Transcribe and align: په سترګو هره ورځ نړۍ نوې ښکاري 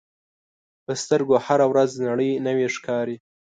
په 0.85 0.91
سترګو 1.01 1.35
هره 1.45 1.65
ورځ 1.71 1.91
نړۍ 2.07 2.31
نوې 2.47 2.67
ښکاري 2.75 3.15